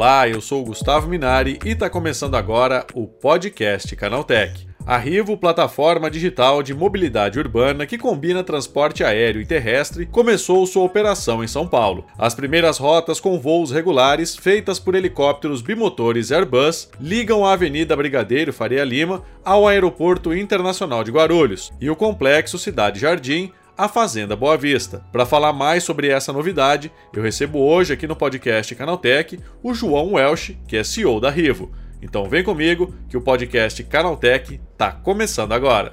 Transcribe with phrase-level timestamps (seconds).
[0.00, 4.66] Olá, eu sou o Gustavo Minari e está começando agora o podcast Canaltech.
[4.86, 10.84] A Rivo, plataforma digital de mobilidade urbana que combina transporte aéreo e terrestre, começou sua
[10.84, 12.06] operação em São Paulo.
[12.16, 18.54] As primeiras rotas com voos regulares, feitas por helicópteros bimotores Airbus, ligam a Avenida Brigadeiro
[18.54, 24.58] Faria Lima ao Aeroporto Internacional de Guarulhos e o complexo Cidade Jardim, a Fazenda Boa
[24.58, 25.02] Vista.
[25.10, 30.12] Para falar mais sobre essa novidade, eu recebo hoje aqui no podcast Canaltech o João
[30.12, 31.72] Welsh, que é CEO da Rivo.
[32.02, 35.92] Então vem comigo que o podcast Canaltech está começando agora.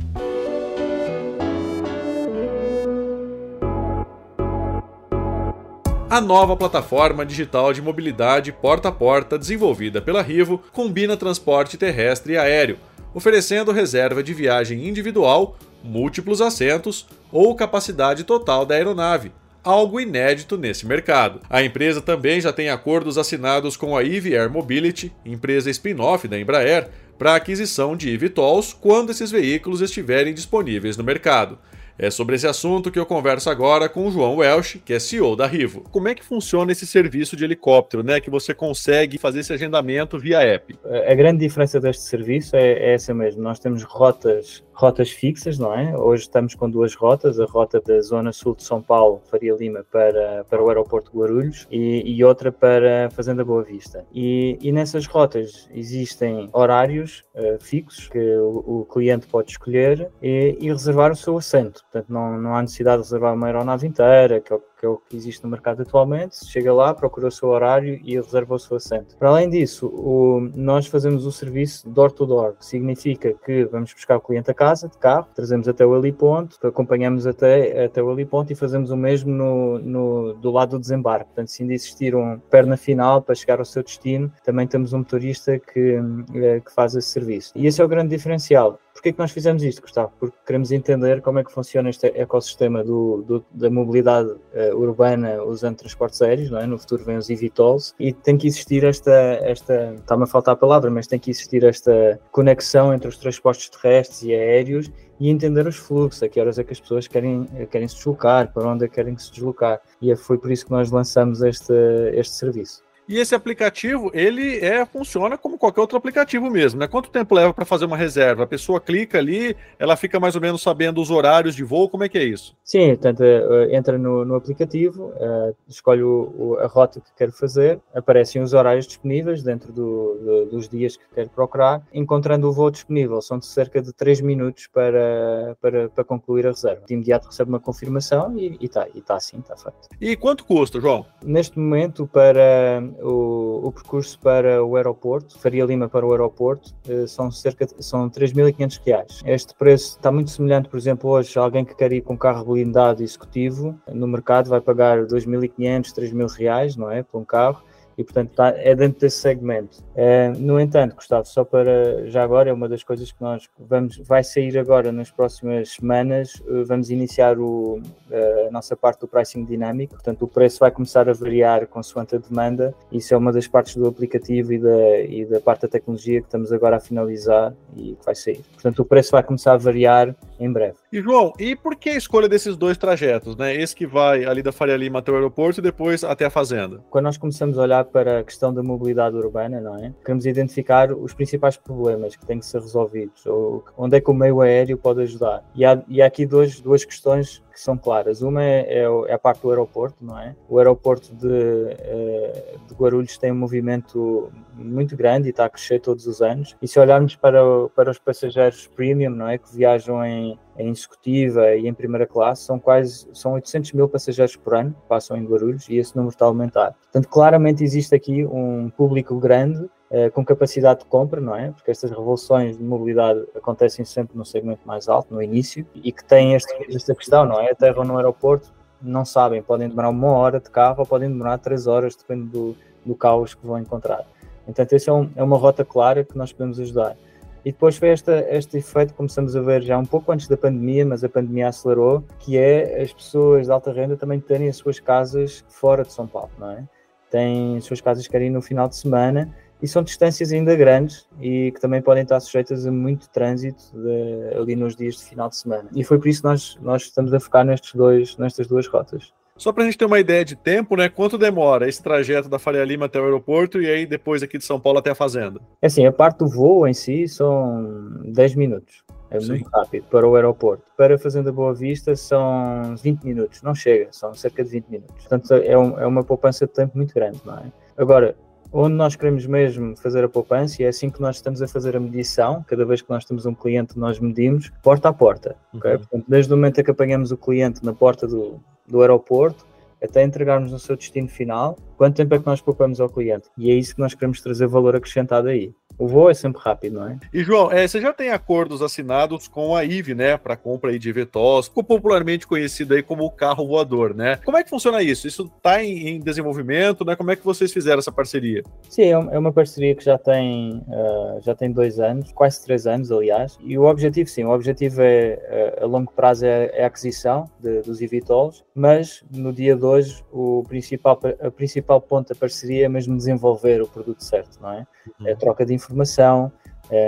[6.11, 12.33] A nova plataforma digital de mobilidade porta a porta desenvolvida pela Rivo combina transporte terrestre
[12.33, 12.77] e aéreo,
[13.13, 19.31] oferecendo reserva de viagem individual, múltiplos assentos ou capacidade total da aeronave,
[19.63, 21.39] algo inédito nesse mercado.
[21.49, 26.37] A empresa também já tem acordos assinados com a EV Air Mobility, empresa spin-off da
[26.37, 31.57] Embraer, para aquisição de eVTOLs quando esses veículos estiverem disponíveis no mercado.
[32.01, 35.35] É sobre esse assunto que eu converso agora com o João Welsh, que é CEO
[35.35, 35.81] da Rivo.
[35.91, 38.19] Como é que funciona esse serviço de helicóptero, né?
[38.19, 40.79] Que você consegue fazer esse agendamento via app?
[41.07, 43.43] A grande diferença deste serviço é, é essa mesmo.
[43.43, 45.95] Nós temos rotas rotas fixas, não é?
[45.95, 49.85] Hoje estamos com duas rotas, a rota da zona sul de São Paulo, Faria Lima,
[49.91, 54.03] para, para o aeroporto de Guarulhos e, e outra para Fazenda Boa Vista.
[54.11, 60.57] E, e nessas rotas existem horários uh, fixos que o, o, cliente pode escolher e,
[60.59, 61.83] e, reservar o seu assento.
[61.83, 64.89] Portanto, não, não há necessidade de reservar uma aeronave inteira, que é o que é
[64.89, 68.59] o que existe no mercado atualmente, chega lá, procura o seu horário e reserva o
[68.59, 69.15] seu assento.
[69.15, 74.21] Para além disso, o, nós fazemos o serviço door-to-door, que significa que vamos buscar o
[74.21, 78.55] cliente a casa de carro, trazemos até o heliponto, acompanhamos até, até o heliponto e
[78.55, 81.25] fazemos o mesmo no, no, do lado do desembarque.
[81.25, 84.99] Portanto, se ainda existir uma perna final para chegar ao seu destino, também temos um
[84.99, 85.99] motorista que,
[86.33, 87.51] eh, que faz esse serviço.
[87.55, 88.79] E esse é o grande diferencial.
[89.01, 90.13] Porquê que nós fizemos isto, Gustavo?
[90.19, 95.41] Porque queremos entender como é que funciona este ecossistema do, do da mobilidade uh, urbana
[95.41, 96.67] usando transportes aéreos, não é?
[96.67, 100.55] No futuro vem os eVTOLs e tem que existir esta, esta está-me a faltar a
[100.55, 105.65] palavra, mas tem que existir esta conexão entre os transportes terrestres e aéreos e entender
[105.65, 108.85] os fluxos, a que horas é que as pessoas querem, querem se deslocar, para onde
[108.85, 109.81] é que querem se deslocar.
[109.99, 111.73] E foi por isso que nós lançamos este,
[112.13, 112.83] este serviço.
[113.11, 116.87] E esse aplicativo, ele é funciona como qualquer outro aplicativo mesmo, né?
[116.87, 118.43] Quanto tempo leva para fazer uma reserva?
[118.43, 122.05] A pessoa clica ali, ela fica mais ou menos sabendo os horários de voo, como
[122.05, 122.55] é que é isso?
[122.63, 127.31] Sim, portanto, eh, entra no, no aplicativo, uh, escolhe o, o, a rota que quer
[127.33, 132.53] fazer, aparecem os horários disponíveis dentro do, do, dos dias que quer procurar, encontrando o
[132.53, 133.21] voo disponível.
[133.21, 136.81] São de cerca de 3 minutos para, para, para concluir a reserva.
[136.87, 139.89] De imediato recebe uma confirmação e está e tá assim, está feito.
[139.99, 141.05] E quanto custa, João?
[141.21, 147.07] Neste momento, para o, o percurso para o aeroporto, Faria Lima para o aeroporto, eh,
[147.07, 149.21] são cerca de, são 3.500 reais.
[149.25, 152.45] Este preço está muito semelhante, por exemplo, hoje alguém que quer ir com um carro
[152.45, 157.63] blindado executivo no mercado vai pagar 2.500, 3.000 reais, não é, por um carro
[158.01, 159.77] e portanto tá, é dentro desse segmento.
[159.95, 163.97] É, no entanto, Gustavo, só para já agora, é uma das coisas que nós vamos,
[163.97, 169.07] vai sair agora nas próximas semanas, eh, vamos iniciar o, eh, a nossa parte do
[169.07, 173.31] pricing dinâmico, portanto o preço vai começar a variar consoante a demanda, isso é uma
[173.31, 176.79] das partes do aplicativo e da, e da parte da tecnologia que estamos agora a
[176.79, 178.41] finalizar e que vai sair.
[178.53, 180.75] Portanto o preço vai começar a variar em breve.
[180.91, 183.55] E João, e por que a escolha desses dois trajetos, né?
[183.55, 186.83] Esse que vai ali da Faria Lima até o aeroporto e depois até a fazenda?
[186.89, 189.93] Quando nós começamos a olhar para a questão da mobilidade urbana, não é?
[190.03, 194.13] Queremos identificar os principais problemas que têm que ser resolvidos, ou onde é que o
[194.13, 195.43] meio aéreo pode ajudar.
[195.53, 198.21] E há, e há aqui dois, duas questões que são claras.
[198.21, 200.35] Uma é, é, é, a parte do aeroporto, não é?
[200.49, 205.79] O aeroporto de, eh, de Guarulhos tem um movimento muito grande e está a crescer
[205.79, 206.55] todos os anos.
[206.61, 207.39] E se olharmos para,
[207.75, 209.37] para os passageiros premium, não é?
[209.37, 214.35] Que viajam em, em executiva e em primeira classe, são quase são 800 mil passageiros
[214.35, 216.73] por ano que passam em Guarulhos e esse número está a aumentar.
[216.73, 219.69] Portanto, claramente existe aqui um público grande
[220.13, 221.51] com capacidade de compra, não é?
[221.51, 226.03] Porque estas revoluções de mobilidade acontecem sempre no segmento mais alto, no início, e que
[226.03, 227.51] têm este, esta questão, não é?
[227.51, 231.67] Aterram no aeroporto, não sabem, podem demorar uma hora de carro ou podem demorar três
[231.67, 232.55] horas, depende do,
[232.85, 234.05] do caos que vão encontrar.
[234.47, 236.95] Então, essa é, um, é uma rota clara que nós podemos ajudar.
[237.43, 240.37] E depois foi esta, este efeito que começamos a ver já um pouco antes da
[240.37, 244.57] pandemia, mas a pandemia acelerou, que é as pessoas de alta renda também terem as
[244.57, 246.63] suas casas fora de São Paulo, não é?
[247.09, 251.07] Têm as suas casas que querem no final de semana e são distâncias ainda grandes
[251.19, 255.29] e que também podem estar sujeitas a muito trânsito de, ali nos dias de final
[255.29, 255.69] de semana.
[255.75, 259.13] E foi por isso que nós, nós estamos a focar nestes dois, nestas duas rotas.
[259.37, 260.87] Só para a gente ter uma ideia de tempo, né?
[260.87, 264.45] Quanto demora esse trajeto da Faria Lima até o aeroporto e aí depois aqui de
[264.45, 265.41] São Paulo até a fazenda?
[265.61, 268.83] É assim, a parte do voo em si são 10 minutos.
[269.09, 269.29] É Sim.
[269.29, 270.63] muito rápido para o aeroporto.
[270.77, 274.95] Para a Fazenda Boa Vista são 20 minutos, não chega, são cerca de 20 minutos.
[274.95, 277.51] Portanto, é, um, é uma poupança de tempo muito grande, não é?
[277.77, 278.15] Agora,
[278.51, 281.75] onde nós queremos mesmo fazer a poupança, e é assim que nós estamos a fazer
[281.75, 285.35] a medição, cada vez que nós temos um cliente, nós medimos porta a porta.
[285.53, 285.59] Uhum.
[285.59, 285.77] Okay?
[285.77, 289.45] Portanto, desde o momento em que apanhamos o cliente na porta do, do aeroporto,
[289.81, 293.27] até entregarmos no seu destino final, quanto tempo é que nós poupamos ao cliente?
[293.35, 295.51] E é isso que nós queremos trazer valor acrescentado aí.
[295.77, 296.99] O voo é sempre rápido, não é?
[297.11, 300.77] E João, é, você já tem acordos assinados com a IVE, né, para compra aí
[300.77, 304.17] de VTOLs, popularmente conhecido aí como o carro voador, né?
[304.17, 305.07] Como é que funciona isso?
[305.07, 306.95] Isso está em, em, desenvolvimento, né?
[306.95, 308.43] Como é que vocês fizeram essa parceria?
[308.69, 312.67] Sim, é, é uma parceria que já tem uh, já tem dois anos, quase três
[312.67, 313.39] anos, aliás.
[313.41, 317.25] E o objetivo, sim, o objetivo é uh, a longo prazo é, é a aquisição
[317.39, 322.65] de, dos eVTOLs, mas no dia de hoje o principal a principal ponto da parceria
[322.65, 324.67] é mesmo desenvolver o produto certo, não é?
[324.99, 325.07] Uhum.
[325.07, 326.31] É a troca de informação,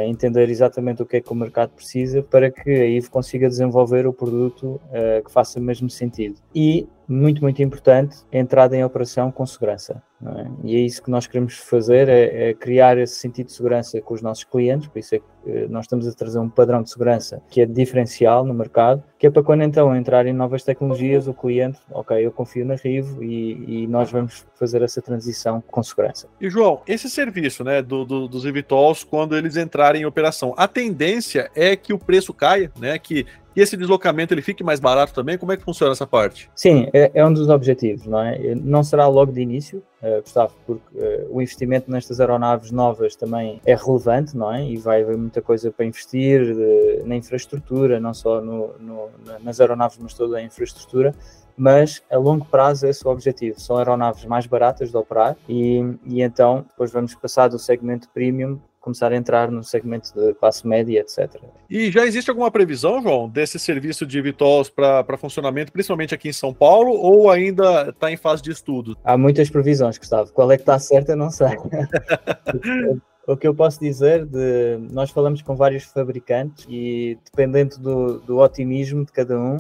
[0.08, 4.08] entender exatamente o que é que o mercado precisa para que a IVE consiga desenvolver
[4.08, 6.40] o produto uh, que faça o mesmo sentido.
[6.56, 10.02] E, muito, muito importante, entrada em operação com segurança.
[10.26, 10.48] É?
[10.64, 14.14] E é isso que nós queremos fazer, é, é, criar esse sentido de segurança com
[14.14, 16.90] os nossos clientes, por isso é que eh, nós estamos a trazer um padrão de
[16.90, 21.34] segurança que é diferencial no mercado, que é para quando então entrarem novas tecnologias, o
[21.34, 26.30] cliente, ok, eu confio na Rivo e, e nós vamos fazer essa transição com segurança.
[26.40, 30.68] E João, esse serviço né, do, do, dos eVTOLs, quando eles entrarem em operação, a
[30.68, 35.14] tendência é que o preço caia, né, que e esse deslocamento ele fique mais barato
[35.14, 35.38] também?
[35.38, 36.50] Como é que funciona essa parte?
[36.56, 38.56] Sim, é, é um dos objetivos, não é?
[38.56, 43.62] Não será logo de início, uh, Gustavo, porque uh, o investimento nestas aeronaves novas também
[43.66, 44.66] é relevante, não é?
[44.66, 49.10] E vai haver muita coisa para investir de, na infraestrutura, não só no, no,
[49.42, 51.14] nas aeronaves, mas toda a infraestrutura
[51.56, 53.60] mas a longo prazo esse é o objetivo.
[53.60, 58.60] São aeronaves mais baratas de operar e, e então depois vamos passar do segmento premium
[58.84, 61.42] começar a entrar no segmento de classe média, etc.
[61.70, 66.34] E já existe alguma previsão, João, desse serviço de VTOLs para funcionamento, principalmente aqui em
[66.34, 68.98] São Paulo, ou ainda está em fase de estudo?
[69.02, 70.34] Há muitas previsões, Gustavo.
[70.34, 71.48] Qual é que está certa, eu não sei.
[73.26, 78.38] o que eu posso dizer de nós falamos com vários fabricantes e dependendo do, do
[78.40, 79.56] otimismo de cada um,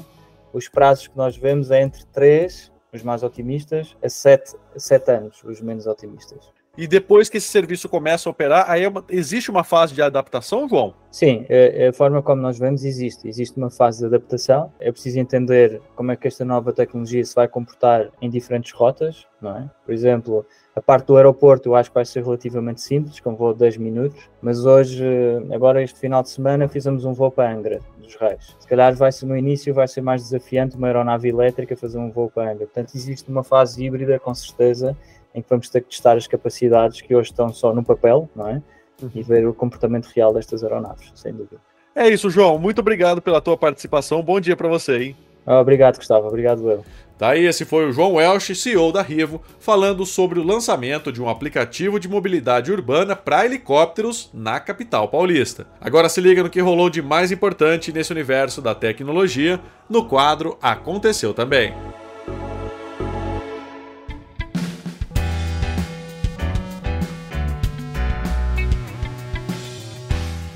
[0.52, 5.42] os prazos que nós vemos é entre 3, os mais otimistas, a 7, 7 anos,
[5.46, 6.52] os menos otimistas.
[6.76, 10.02] E depois que esse serviço começa a operar, aí é uma, existe uma fase de
[10.02, 10.96] adaptação, João?
[11.12, 13.28] Sim, a, a, forma como nós vemos existe.
[13.28, 14.74] Existe uma fase de adaptação.
[14.80, 19.28] É preciso entender como é que esta nova tecnologia se vai comportar em diferentes rotas,
[19.40, 19.70] não é?
[19.86, 20.44] Por exemplo,
[20.76, 23.78] a parte do aeroporto eu acho que vai ser relativamente simples, com voo de 10
[23.78, 25.06] minutos, mas hoje,
[25.54, 28.56] agora este final de semana, fizemos um voo para Angra, dos Reis.
[28.60, 32.10] Se calhar vai ser no início, vai ser mais desafiante uma aeronave elétrica fazer um
[32.10, 32.66] voo para Angra.
[32.66, 34.98] Portanto, existe uma fase híbrida, com certeza,
[35.34, 38.48] em que vamos ter que testar as capacidades que hoje estão só no papel, não
[38.48, 38.62] é?
[39.02, 39.12] Uhum.
[39.14, 41.58] E ver o comportamento real destas aeronaves, sem dúvida.
[41.96, 42.58] É isso, João.
[42.58, 44.24] Muito obrigado pela tua participação.
[44.24, 45.16] Bom dia para você, hein?
[45.46, 46.28] Ah, obrigado, Gustavo.
[46.28, 46.84] Obrigado, eu.
[47.18, 51.22] Tá aí, esse foi o João Welsh, CEO da Rivo, falando sobre o lançamento de
[51.22, 55.68] um aplicativo de mobilidade urbana para helicópteros na capital paulista.
[55.80, 60.58] Agora se liga no que rolou de mais importante nesse universo da tecnologia no quadro
[60.62, 61.74] Aconteceu Também.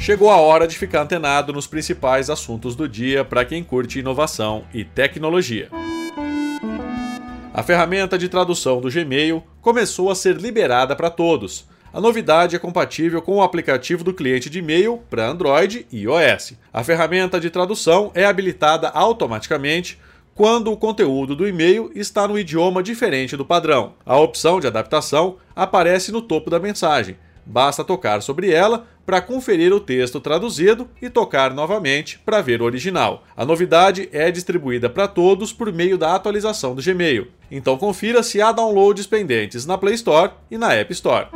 [0.07, 4.63] Chegou a hora de ficar antenado nos principais assuntos do dia para quem curte inovação
[4.73, 5.67] e tecnologia.
[7.53, 11.67] A ferramenta de tradução do Gmail começou a ser liberada para todos.
[11.91, 16.53] A novidade é compatível com o aplicativo do cliente de e-mail para Android e iOS.
[16.71, 19.99] A ferramenta de tradução é habilitada automaticamente
[20.33, 23.95] quando o conteúdo do e-mail está no idioma diferente do padrão.
[24.05, 27.17] A opção de adaptação aparece no topo da mensagem.
[27.49, 32.65] Basta tocar sobre ela para conferir o texto traduzido e tocar novamente para ver o
[32.65, 33.23] original.
[33.37, 37.29] A novidade é distribuída para todos por meio da atualização do Gmail.
[37.49, 41.27] Então confira se há downloads pendentes na Play Store e na App Store.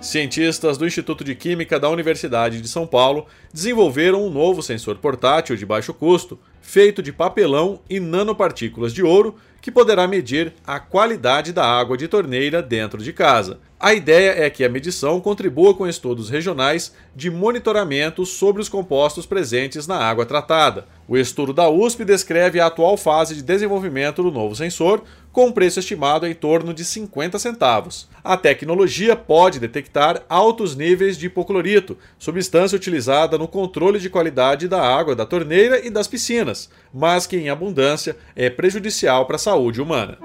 [0.00, 5.56] Cientistas do Instituto de Química da Universidade de São Paulo desenvolveram um novo sensor portátil
[5.56, 11.52] de baixo custo feito de papelão e nanopartículas de ouro que poderá medir a qualidade
[11.52, 13.60] da água de torneira dentro de casa.
[13.82, 19.26] A ideia é que a medição contribua com estudos regionais de monitoramento sobre os compostos
[19.26, 20.86] presentes na água tratada.
[21.08, 25.02] O estudo da USP descreve a atual fase de desenvolvimento do novo sensor,
[25.32, 28.08] com um preço estimado em torno de 50 centavos.
[28.22, 34.80] A tecnologia pode detectar altos níveis de hipoclorito, substância utilizada no controle de qualidade da
[34.80, 39.82] água da torneira e das piscinas, mas que em abundância é prejudicial para a saúde
[39.82, 40.16] humana.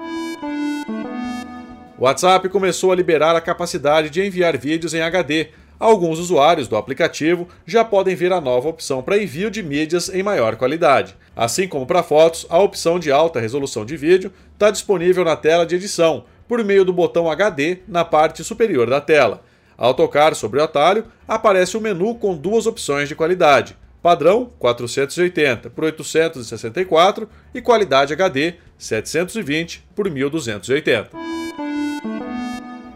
[1.98, 5.48] O WhatsApp começou a liberar a capacidade de enviar vídeos em HD.
[5.78, 10.22] Alguns usuários do aplicativo já podem ver a nova opção para envio de mídias em
[10.22, 11.14] maior qualidade.
[11.36, 15.66] Assim como para fotos, a opção de alta resolução de vídeo está disponível na tela
[15.66, 19.42] de edição, por meio do botão HD na parte superior da tela.
[19.76, 24.50] Ao tocar sobre o atalho, aparece o um menu com duas opções de qualidade: padrão
[24.58, 31.28] 480 por 864 e qualidade HD 720 por 1280.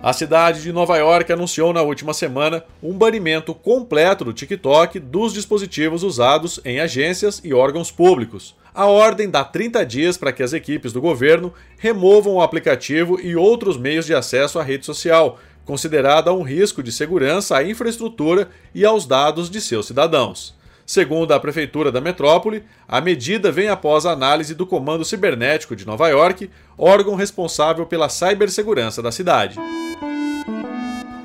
[0.03, 5.33] A cidade de Nova York anunciou na última semana um banimento completo do TikTok dos
[5.33, 8.57] dispositivos usados em agências e órgãos públicos.
[8.75, 13.37] A ordem dá 30 dias para que as equipes do governo removam o aplicativo e
[13.37, 18.85] outros meios de acesso à rede social, considerada um risco de segurança à infraestrutura e
[18.85, 20.61] aos dados de seus cidadãos.
[20.85, 25.87] Segundo a Prefeitura da Metrópole, a medida vem após a análise do Comando Cibernético de
[25.87, 29.59] Nova York, órgão responsável pela cibersegurança da cidade.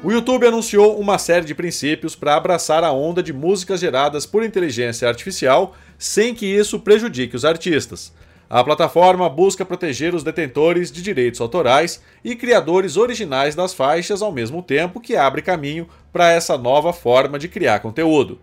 [0.04, 4.44] O YouTube anunciou uma série de princípios para abraçar a onda de músicas geradas por
[4.44, 8.14] inteligência artificial sem que isso prejudique os artistas.
[8.50, 14.32] A plataforma busca proteger os detentores de direitos autorais e criadores originais das faixas ao
[14.32, 18.40] mesmo tempo que abre caminho para essa nova forma de criar conteúdo.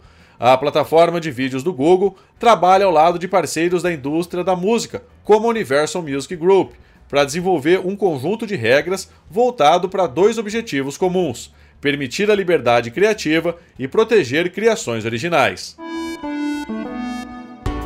[0.46, 5.02] A plataforma de vídeos do Google trabalha ao lado de parceiros da indústria da música,
[5.22, 6.72] como a Universal Music Group,
[7.08, 13.56] para desenvolver um conjunto de regras voltado para dois objetivos comuns: permitir a liberdade criativa
[13.78, 15.78] e proteger criações originais.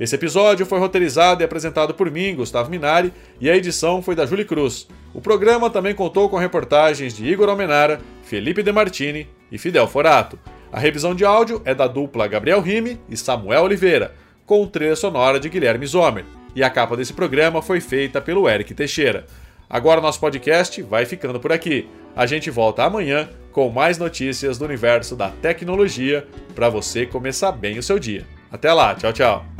[0.00, 4.24] Esse episódio foi roteirizado e apresentado por mim, Gustavo Minari, e a edição foi da
[4.24, 4.88] Julie Cruz.
[5.12, 10.38] O programa também contou com reportagens de Igor Almenara, Felipe De Martini e Fidel Forato.
[10.72, 14.14] A revisão de áudio é da dupla Gabriel Rime e Samuel Oliveira,
[14.46, 18.74] com trilha sonora de Guilherme Zomer e a capa desse programa foi feita pelo Eric
[18.74, 19.26] Teixeira.
[19.68, 21.88] Agora nosso podcast vai ficando por aqui.
[22.16, 27.78] A gente volta amanhã com mais notícias do universo da tecnologia para você começar bem
[27.78, 28.26] o seu dia.
[28.50, 29.59] Até lá, tchau, tchau.